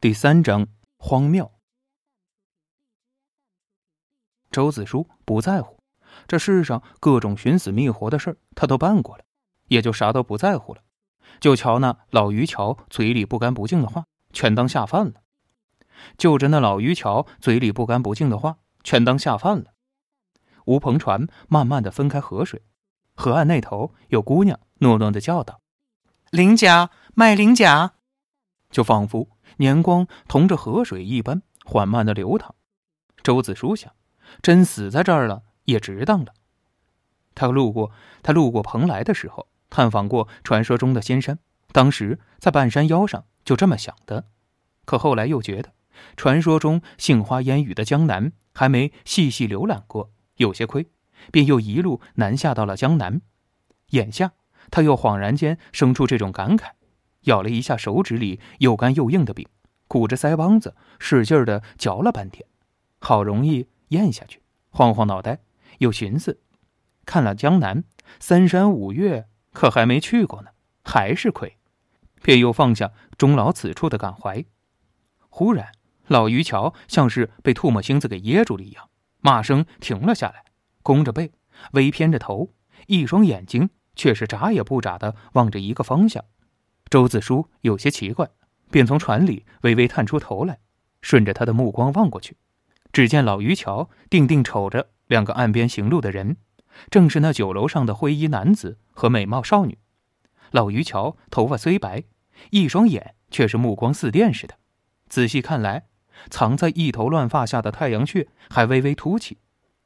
[0.00, 1.50] 第三章荒谬。
[4.52, 5.80] 周子舒不在乎，
[6.28, 9.24] 这世上各种寻死觅活的事儿他都办过了，
[9.66, 10.82] 也就啥都不在乎了。
[11.40, 15.14] 就瞧那老于桥嘴里不干不净的话，全当下饭了。
[16.16, 19.72] 就着那老于桥嘴里不干不净的话，全当下饭了。
[20.66, 22.62] 吴鹏船慢慢的分开河水，
[23.16, 25.60] 河岸那头有姑娘糯糯的叫道
[26.30, 27.94] ：“菱甲卖菱甲。”
[28.70, 29.28] 就仿佛。
[29.56, 32.54] 年光同着河水一般缓慢的流淌，
[33.22, 33.92] 周子舒想，
[34.42, 36.34] 真死在这儿了也值当了。
[37.34, 37.90] 他路过，
[38.22, 41.38] 他路过蓬莱的时候，探访过传说中的仙山，
[41.72, 44.26] 当时在半山腰上就这么想的。
[44.84, 45.72] 可后来又觉得，
[46.16, 50.88] 传说中杏花烟雨的江南还没细细浏览过，有些亏，
[51.30, 53.20] 便又一路南下到了江南。
[53.90, 54.32] 眼下
[54.70, 56.70] 他又恍然间生出这种感慨。
[57.22, 59.46] 咬了一下手指里又干又硬的饼，
[59.86, 62.46] 鼓着腮帮子，使劲的嚼了半天，
[63.00, 64.42] 好容易咽下去。
[64.70, 65.40] 晃晃脑袋，
[65.78, 66.40] 又寻思：
[67.04, 67.84] 看了江南
[68.20, 70.50] 三山五岳，可还没去过呢，
[70.84, 71.56] 还是亏。
[72.22, 74.44] 便又放下终老此处的感怀。
[75.28, 75.72] 忽然，
[76.06, 78.88] 老于桥像是被唾沫星子给噎住了一样，
[79.20, 80.44] 骂声停了下来，
[80.82, 81.32] 弓着背，
[81.72, 82.50] 微偏着头，
[82.86, 86.24] 一双眼睛却是眨也不眨的望着一个方向。
[86.90, 88.28] 周子舒有些奇怪，
[88.70, 90.58] 便从船里微微探出头来，
[91.02, 92.36] 顺着他的目光望过去，
[92.92, 96.38] 只见老于桥定定瞅着两个岸边行路的人，
[96.90, 99.78] 正是那酒楼上的灰衣男子和美貌少女。
[100.50, 102.04] 老于桥头发虽白，
[102.50, 104.54] 一双眼却是目光似电似的，
[105.08, 105.88] 仔细看来，
[106.30, 109.36] 藏在一头乱发下的太阳穴还微微凸起，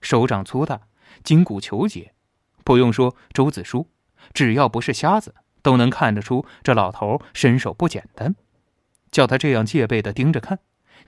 [0.00, 0.82] 手掌粗大，
[1.24, 2.14] 筋骨虬结。
[2.62, 3.88] 不用说，周子舒
[4.32, 5.34] 只要不是瞎子。
[5.62, 8.34] 都能看得出这老头身手不简单，
[9.10, 10.58] 叫他这样戒备的盯着看，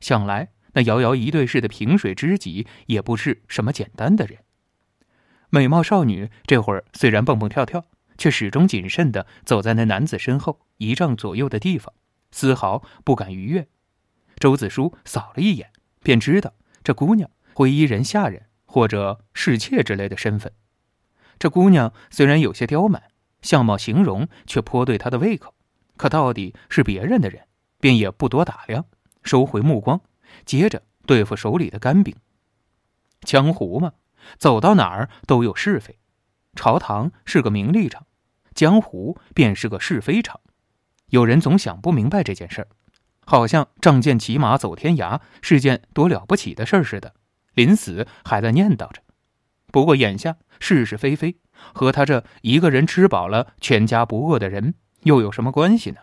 [0.00, 4.38] 想来那摇摇一对似的萍水知己也不是什么简单的人。
[5.50, 7.84] 美貌少女这会儿虽然蹦蹦跳跳，
[8.18, 11.94] 却始终谨慎的走在那男子身后一丈左右的地方，
[12.30, 13.66] 丝毫不敢逾越。
[14.38, 15.70] 周子舒扫了一眼，
[16.02, 16.52] 便知道
[16.84, 20.52] 这姑娘灰衣人下人或者侍妾之类的身份。
[21.38, 23.02] 这姑娘虽然有些刁蛮。
[23.42, 25.54] 相貌形容却颇对他的胃口，
[25.96, 27.42] 可到底是别人的人，
[27.80, 28.84] 便也不多打量，
[29.22, 30.00] 收回目光，
[30.44, 32.14] 接着对付手里的干饼。
[33.22, 33.92] 江湖嘛，
[34.38, 35.98] 走到哪儿都有是非，
[36.54, 38.06] 朝堂是个名利场，
[38.54, 40.40] 江湖便是个是非场。
[41.10, 42.68] 有人总想不明白这件事儿，
[43.24, 47.14] 好像仗剑骑马走天涯是件多了不起的事似的，
[47.54, 49.02] 临死还在念叨着。
[49.72, 51.36] 不过眼下是是非非。
[51.74, 56.00] 和他这一个人吃饱了全家不饿的人又有什么关系呢？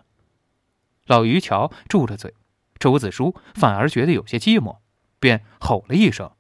[1.06, 2.34] 老于桥住着嘴，
[2.80, 4.78] 周子舒反而觉得有些寂寞，
[5.20, 6.32] 便吼了一声：“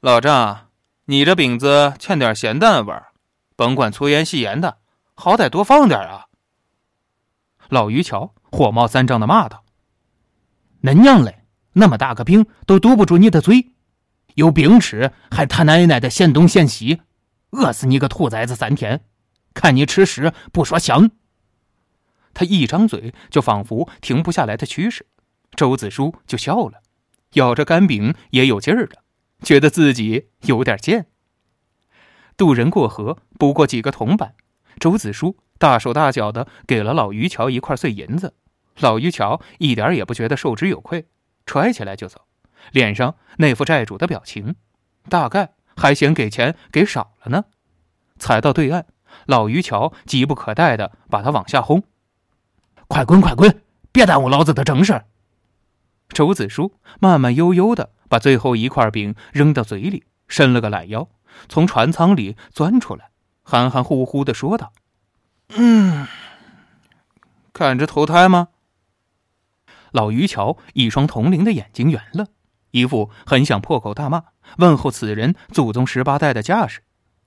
[0.00, 0.68] 老张，
[1.06, 3.12] 你这饼子欠点咸淡味儿，
[3.56, 4.78] 甭管粗盐细盐的，
[5.14, 6.26] 好歹多放点啊！”
[7.70, 9.64] 老于桥火冒三丈的骂道
[10.82, 13.72] ：“恁娘嘞，那么大个饼都堵不住你的嘴，
[14.34, 17.00] 有饼吃还他奶奶的嫌东嫌西！”
[17.50, 19.04] 饿死你个兔崽子三天！
[19.54, 21.10] 看你吃屎不说香！
[22.32, 25.06] 他一张嘴就仿佛停不下来的趋势，
[25.56, 26.82] 周子舒就笑了，
[27.32, 29.02] 咬着干饼也有劲儿了，
[29.42, 31.06] 觉得自己有点贱。
[32.36, 34.36] 渡人过河不过几个铜板，
[34.78, 38.34] 周子舒大手大脚的给了老于桥一块碎银子，
[38.78, 41.08] 老于桥一点也不觉得受之有愧，
[41.46, 42.26] 揣起来就走，
[42.70, 44.54] 脸上那副债主的表情，
[45.08, 45.54] 大概。
[45.78, 47.44] 还嫌给钱给少了呢，
[48.18, 48.84] 踩到对岸，
[49.26, 51.84] 老于桥急不可待的把他往下轰
[52.88, 53.62] ：“快滚，快滚，
[53.92, 55.04] 别耽误老子的正事！”
[56.10, 61.08] 周子舒慢慢悠悠的把最后一块饼扔到嘴里，伸了个懒腰，
[61.48, 63.10] 从船舱里钻出来，
[63.42, 64.72] 含含糊糊的说道
[65.54, 66.06] ：“嗯，
[67.52, 68.48] 看着投胎吗？”
[69.92, 72.26] 老于桥一双铜铃的眼睛圆了，
[72.72, 74.24] 一副很想破口大骂。
[74.56, 76.80] 问候此人祖宗十八代的架势，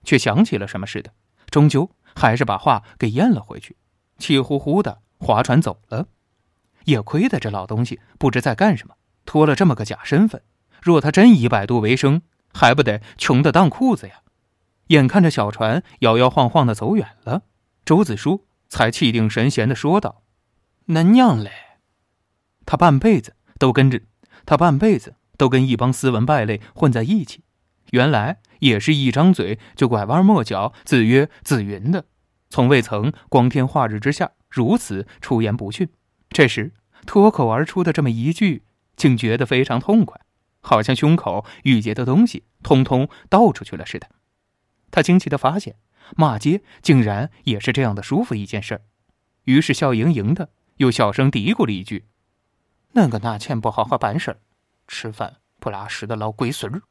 [0.04, 1.14] 却想起了什么似的，
[1.50, 3.78] 终究还是把话给咽了回去，
[4.18, 6.08] 气呼呼的划船走了。
[6.86, 8.96] 也亏得这老东西不知在干什么，
[9.26, 10.42] 托了这么个假身份。
[10.82, 12.24] 若他真以摆渡为生，
[12.54, 14.16] 还不得穷得当裤子呀？
[14.88, 17.44] 眼看着小船摇摇晃晃的走远了，
[17.86, 20.24] 周子舒才气定神闲的说道
[20.88, 21.52] ：“恁娘嘞！
[22.66, 24.02] 他半辈子都跟着，
[24.46, 27.42] 他半辈子。”都跟一帮斯文败类混在一起，
[27.90, 32.06] 原来也是一张嘴就拐弯抹角、自约自云的，
[32.48, 35.90] 从未曾光天化日之下如此出言不逊。
[36.30, 36.76] 这时
[37.08, 38.66] 脱口而出的这么一句，
[38.96, 40.22] 竟觉得非常痛快，
[40.60, 44.08] 好像胸口郁结的东西通通倒出去了似的。
[44.92, 45.78] 他惊奇的发现，
[46.16, 48.82] 骂街竟然也是这样的舒服一件事儿，
[49.46, 52.06] 于是笑盈盈的又小声嘀咕了一句
[52.94, 54.38] ：“那个拿钱不好好办事儿，
[54.92, 56.82] 吃饭不拉屎的老龟孙儿。”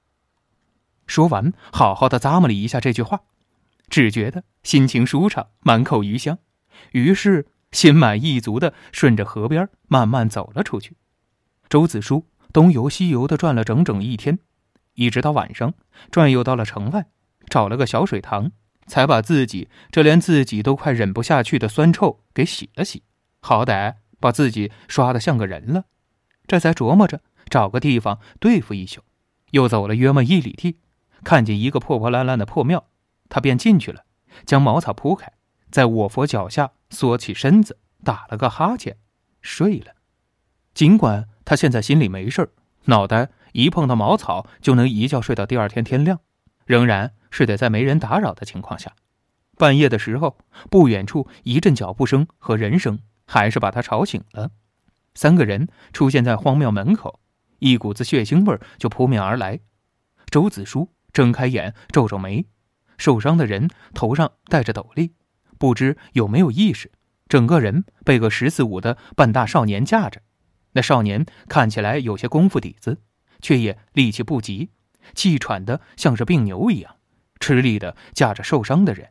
[1.07, 3.21] 说完，好好的咂摸了一下这句话，
[3.89, 6.39] 只觉得心情舒畅，满口余香，
[6.93, 10.97] 于是心满意足的顺着河边慢慢走了出去。
[11.69, 14.39] 周子舒东游西游的转了整整一天，
[14.95, 15.75] 一直到晚上
[16.11, 17.07] 转悠到了城外，
[17.49, 18.53] 找了个小水塘，
[18.87, 23.03] 才把自己这连自己都快忍不下去的酸臭给洗了洗，
[23.41, 25.85] 好歹把自己刷得像个人了。
[26.47, 27.21] 这才琢磨着
[27.51, 29.03] 找个地方对付一宿，
[29.51, 30.79] 又走了约么一里地。
[31.23, 32.87] 看见一个破破烂烂的破庙，
[33.29, 34.05] 他便进去了，
[34.47, 35.31] 将茅草铺开，
[35.71, 38.97] 在卧佛脚下缩起身子，打了个哈欠，
[39.43, 39.93] 睡了。
[40.73, 42.51] 尽管他现在心里没事儿
[42.85, 46.21] 脑袋一碰到茅草就能一觉睡到第二天天亮，
[46.65, 48.95] 仍然是得在没人打扰的情况下。
[49.59, 50.39] 半夜的时候，
[50.71, 54.53] 不远处一阵脚步声和人声，还是把他吵醒了。
[55.15, 57.21] 三个人出现在荒庙门口，
[57.61, 59.61] 一股子血腥味就扑面而来。
[60.27, 60.91] 周子舒。
[61.13, 62.47] 睁开眼，皱皱眉，
[62.97, 65.11] 受伤的人头上戴着斗笠，
[65.59, 66.93] 不知有没有意识。
[67.29, 70.23] 整个人被个十四五的半大少年架着，
[70.75, 73.03] 那少年看起来有些功夫底子，
[73.43, 74.71] 却也力气不及，
[75.13, 76.95] 气喘的像是病牛一样，
[77.41, 79.11] 吃力的架着受伤的人。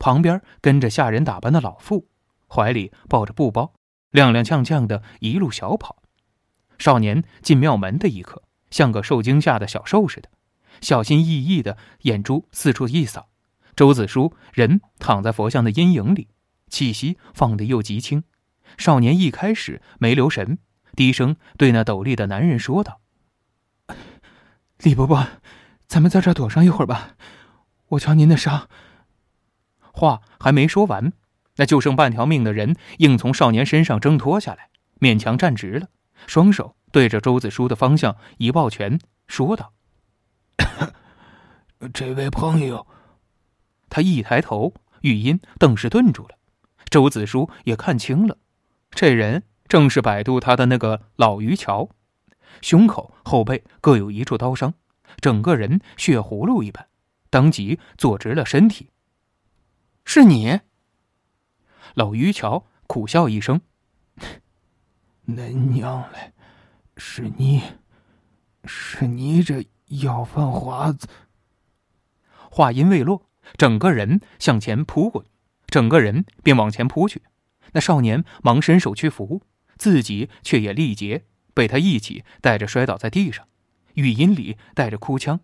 [0.00, 2.08] 旁边跟着下人打扮的老妇，
[2.48, 3.74] 怀里抱着布包，
[4.10, 6.02] 踉踉跄跄的一路小跑。
[6.78, 10.28] 少年进庙门的一刻，像个受惊吓的小兽似的。
[10.80, 13.28] 小心翼翼的眼珠四处一扫，
[13.74, 16.28] 周子舒人躺在佛像的阴影里，
[16.68, 18.24] 气息放得又极轻。
[18.76, 20.58] 少年一开始没留神，
[20.94, 23.00] 低声对那斗笠的男人说道
[24.82, 25.26] ：“李伯伯，
[25.86, 27.16] 咱们在这躲上一会儿吧，
[27.88, 28.68] 我瞧您的伤。”
[29.80, 31.14] 话还没说完，
[31.56, 34.68] 那就剩半条命的人硬从少年身上挣脱下来，
[35.00, 35.88] 勉强站直了，
[36.26, 39.72] 双手对着周子舒的方向一抱拳，说道。
[41.92, 42.86] 这位朋友，
[43.88, 44.72] 他一抬头，
[45.02, 46.30] 语音顿时顿住了。
[46.88, 48.38] 周子舒也看清了，
[48.90, 51.90] 这人正是摆渡他的那个老于桥，
[52.62, 54.72] 胸口、后背各有一处刀伤，
[55.20, 56.86] 整个人血葫芦一般，
[57.28, 58.88] 当即坐直了身体。
[60.04, 60.60] 是你？
[61.94, 63.60] 老于桥苦笑一声
[65.28, 66.32] ：“恁娘嘞，
[66.96, 67.62] 是你，
[68.64, 71.08] 是你这要饭花子。”
[72.50, 75.28] 话音未落，整个人向前扑过去，
[75.66, 77.22] 整个人便往前扑去。
[77.72, 79.42] 那少年忙伸手去扶，
[79.76, 83.46] 自己却也力竭，被他一起带着摔倒在地上，
[83.94, 85.40] 语音里带着哭腔：“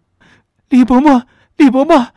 [0.70, 1.26] 李伯伯，
[1.56, 2.14] 李伯伯！”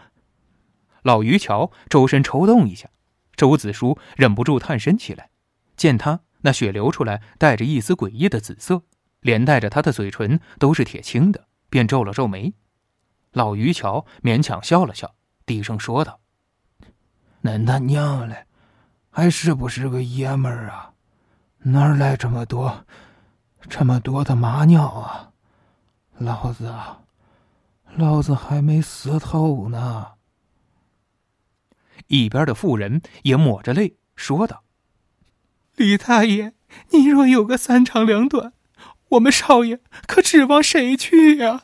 [1.02, 2.90] 老于桥周身抽动一下，
[3.36, 5.30] 周子舒忍不住探身起来，
[5.76, 8.84] 见他那血流出来，带着一丝诡异的紫色，
[9.22, 12.54] 连带着他的嘴唇都是铁青的，便皱了皱眉。
[13.32, 15.16] 老于桥勉强笑了笑，
[15.48, 16.20] 低声说道
[17.42, 18.46] ：“恁他娘嘞，
[19.10, 20.94] 还是不是个爷们儿啊？
[21.64, 22.86] 哪儿来这么多，
[23.68, 25.32] 这么多的马尿啊？
[26.20, 26.72] 老子，
[27.96, 30.12] 老子还没死透呢。”
[32.06, 34.62] 一边的妇人也抹着泪说道
[35.76, 36.54] ：“李大爷，
[36.92, 38.54] 你若有个三长两短，
[39.10, 41.64] 我们少爷可指望谁去呀？”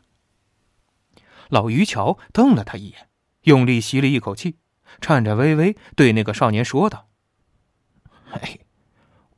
[1.49, 3.09] 老于桥瞪了他一眼，
[3.43, 4.57] 用力吸了一口气，
[5.01, 7.09] 颤颤巍巍对那个少年说道
[8.29, 8.61] ：“嘿，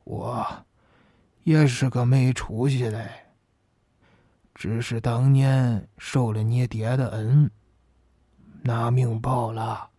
[0.04, 0.66] 我
[1.42, 3.10] 也是个没出息的，
[4.54, 7.50] 只是当年受了你爹的恩，
[8.62, 9.90] 拿命报了，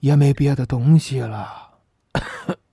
[0.00, 1.78] 也没别的东西了。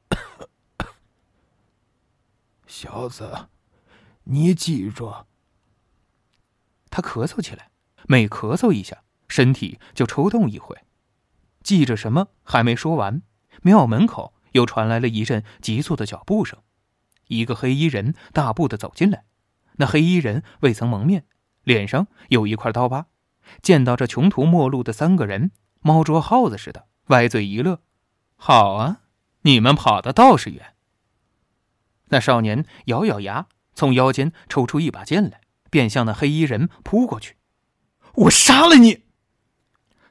[2.81, 3.50] 小子，
[4.23, 5.13] 你记住。”
[6.89, 7.69] 他咳嗽起来。
[8.07, 10.75] 每咳嗽一下，身体就抽动一回。
[11.61, 13.21] 记着什么还没说完，
[13.61, 16.57] 庙门口又传来了一阵急促的脚步声。
[17.27, 19.25] 一个黑衣人大步的走进来，
[19.73, 21.25] 那黑衣人未曾蒙面，
[21.63, 23.05] 脸上有一块刀疤。
[23.61, 27.83] 见到这穷途末路的三个人，猫捉耗子似的，歪嘴一乐
[28.35, 29.01] ：“好啊，
[29.41, 30.71] 你们跑的倒是远。”
[32.12, 37.36] 那少年咬咬牙，从腰间抽出一把剑来，便向那黑衣人扑过去。
[38.13, 39.03] 我杀了你！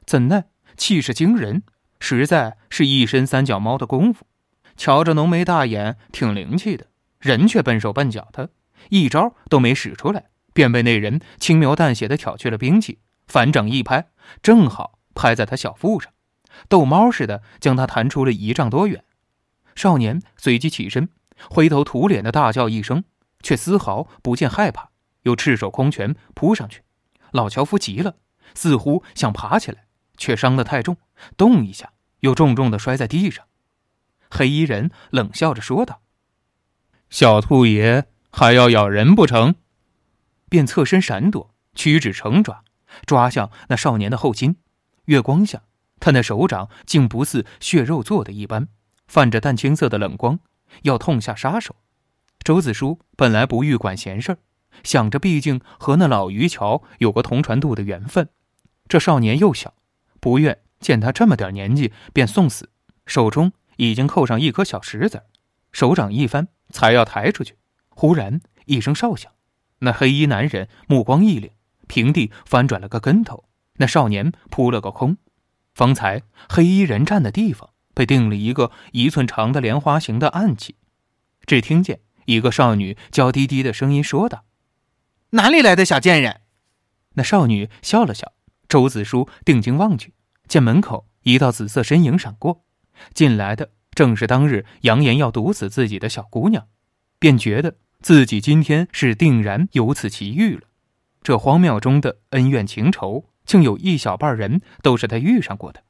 [0.05, 1.63] 怎奈气势惊人，
[1.99, 4.25] 实在是一身三脚猫的功夫。
[4.75, 6.87] 瞧着浓眉大眼，挺灵气的，
[7.19, 8.49] 人却笨手笨脚的，
[8.89, 14.07] 一招都没使出来，便被那人轻描淡写的挑去了兵器，反掌一拍，
[14.41, 16.11] 正好拍在他小腹上，
[16.67, 19.03] 逗猫似的将他弹出了一丈多远。
[19.75, 21.09] 少年随即起身，
[21.49, 23.03] 灰头土脸的大叫一声，
[23.41, 24.89] 却丝毫不见害怕，
[25.23, 26.83] 又赤手空拳扑上去。
[27.31, 28.15] 老樵夫急了，
[28.53, 29.85] 似乎想爬起来，
[30.17, 30.97] 却伤得太重，
[31.37, 33.45] 动一下又重重的摔在地上。
[34.29, 36.01] 黑衣人冷笑着说道
[37.09, 39.55] ：“小兔爷还要咬人不成？”
[40.49, 42.63] 便侧身闪躲，屈指成爪，
[43.05, 44.57] 抓向那少年的后心。
[45.05, 45.63] 月光下，
[45.99, 48.67] 他那手掌竟不似血肉做的一般。
[49.07, 50.39] 泛着淡青色的冷光，
[50.83, 51.75] 要痛下杀手。
[52.43, 54.37] 周子舒本来不欲管闲事
[54.83, 58.29] 想着毕竟和那老渔樵有个同船渡的缘分，
[58.87, 59.73] 这少年又小，
[60.19, 62.69] 不愿见他这么点年纪便送死，
[63.05, 65.23] 手中已经扣上一颗小石子，
[65.71, 67.57] 手掌一翻，才要抬出去，
[67.89, 69.31] 忽然一声哨响，
[69.79, 71.51] 那黑衣男人目光一凛，
[71.87, 75.17] 平地翻转了个跟头，那少年扑了个空。
[75.73, 77.70] 方才黑衣人站的地方。
[77.93, 80.75] 被钉了一个一寸长的莲花形的暗器，
[81.45, 84.45] 只听见一个少女娇滴滴的声音说道
[85.31, 86.41] ：“哪里来的小贱人？”
[87.15, 88.33] 那少女笑了笑。
[88.69, 90.13] 周子舒定睛望去，
[90.47, 92.63] 见门口一道紫色身影闪过，
[93.13, 96.67] 进来的正是当日扬言要毒死自己的小姑娘，
[97.19, 100.61] 便觉得自己今天是定然有此奇遇了。
[101.21, 105.83] 这荒庙中的恩怨情仇，竟有一小半人都是他遇上过的。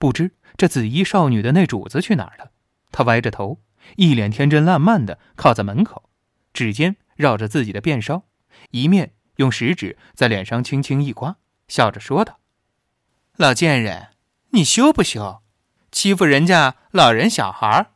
[0.00, 2.52] 不知这紫衣少女的那主子去哪儿了？
[2.90, 3.60] 他歪着头，
[3.96, 6.08] 一脸天真烂漫的靠在门口，
[6.54, 8.24] 指尖绕着自己的辫梢，
[8.70, 11.36] 一面用食指在脸上轻轻一刮，
[11.68, 12.40] 笑着说道
[13.36, 14.08] ：“老贱人，
[14.52, 15.42] 你羞不羞？
[15.92, 17.90] 欺负人家老人小孩，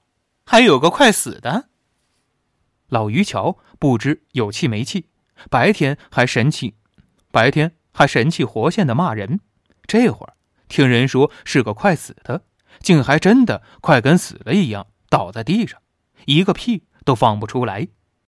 [0.45, 1.71] 还有个快死的。”
[2.89, 5.09] 老于桥不知有气没气，
[5.49, 6.75] 白天还神气，
[7.33, 9.41] 白天还神气活现的骂人，
[9.87, 10.34] 这会儿。
[10.69, 12.45] 听人说是个快死的，
[12.81, 15.81] 竟还真的快跟死了一样倒在地上，
[16.27, 17.89] 一个屁都放不出来。